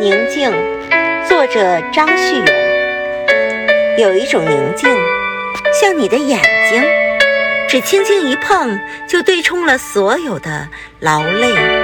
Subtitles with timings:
[0.00, 0.50] 宁静，
[1.28, 2.46] 作者张旭勇。
[3.98, 4.88] 有一种宁静，
[5.78, 6.40] 像你的眼
[6.70, 6.82] 睛，
[7.68, 10.66] 只轻轻一碰，就对冲了所有的
[11.00, 11.79] 劳累。